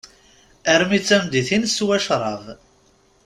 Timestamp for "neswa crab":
1.61-2.43